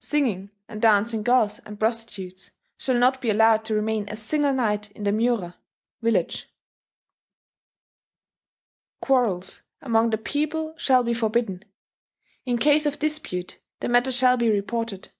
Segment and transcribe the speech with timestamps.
[0.00, 4.90] Singing and dancing girls and prostitutes shall not be allowed to remain a single night
[4.92, 5.58] in the mura
[6.00, 6.46] [village]."
[9.02, 11.62] "Quarrels among the people shall be forbidden.
[12.46, 15.10] In case of dispute the matter shall be reported.